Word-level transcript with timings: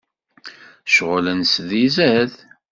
Ccɣel-nsen 0.89 1.69
izad! 1.85 2.33